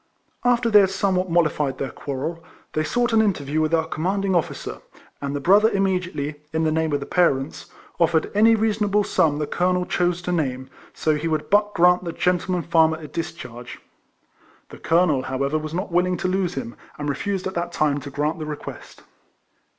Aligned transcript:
After 0.43 0.71
they 0.71 0.79
had 0.79 0.89
somewhat 0.89 1.29
mollified 1.29 1.77
their 1.77 1.91
quarrel, 1.91 2.43
they 2.73 2.83
sought 2.83 3.13
an 3.13 3.21
interview 3.21 3.61
with 3.61 3.71
our 3.71 3.85
commanding 3.85 4.33
officer; 4.33 4.79
and 5.21 5.35
the 5.35 5.39
brother 5.39 5.69
immediately, 5.69 6.41
in 6.51 6.63
the 6.63 6.71
name 6.71 6.91
of 6.91 6.99
the 7.01 7.05
parents, 7.05 7.67
offered 7.99 8.31
any 8.33 8.55
reasonable 8.55 9.03
sura 9.03 9.37
the 9.37 9.45
colonel 9.45 9.85
chose 9.85 10.23
G 10.23 10.31
122 10.31 10.31
EECOLLECTIONS 10.31 10.67
OF 10.67 11.03
to 11.03 11.11
name, 11.13 11.19
so 11.19 11.21
he 11.21 11.27
would 11.27 11.49
but 11.51 11.75
grant 11.75 12.03
the 12.03 12.13
gentle 12.13 12.53
man 12.53 12.63
farmer 12.63 12.97
a 12.97 13.07
discharge. 13.07 13.77
The 14.69 14.79
colonel, 14.79 15.21
how 15.21 15.43
ever, 15.43 15.59
was 15.59 15.75
not 15.75 15.91
willing 15.91 16.17
to 16.17 16.27
lose 16.27 16.55
him, 16.55 16.75
and 16.97 17.07
refused 17.07 17.45
at 17.45 17.53
that 17.53 17.71
time 17.71 17.99
to 17.99 18.09
grant 18.09 18.39
the 18.39 18.47
request. 18.47 19.03